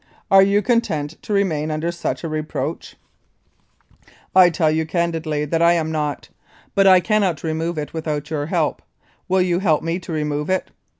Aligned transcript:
Are 0.31 0.41
you 0.41 0.63
content 0.63 1.21
to 1.21 1.31
remain 1.31 1.69
under 1.69 1.91
such 1.91 2.23
a 2.23 2.27
reproach? 2.27 2.95
I 4.35 4.49
tell 4.49 4.71
you 4.71 4.83
candidly 4.83 5.45
that 5.45 5.61
I 5.61 5.73
am 5.73 5.91
not, 5.91 6.29
but 6.73 6.87
I 6.87 6.99
cannot 6.99 7.43
remove 7.43 7.77
it 7.77 7.93
without 7.93 8.31
your 8.31 8.47
help. 8.47 8.81
Will 9.27 9.43
you 9.43 9.59
help 9.59 9.83
me 9.83 9.99
to 9.99 10.11
remove 10.11 10.49
it? 10.49 10.71